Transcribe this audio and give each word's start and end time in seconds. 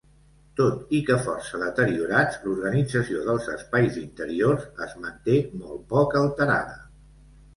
Tot 0.59 0.93
i 0.99 0.99
que 1.09 1.15
força 1.25 1.59
deteriorats, 1.63 2.39
l'organització 2.45 3.21
dels 3.27 3.51
espais 3.55 3.99
interiors 4.03 4.65
es 4.87 4.95
manté 5.05 5.37
molt 5.63 5.83
poc 5.95 6.17
alterada. 6.23 6.77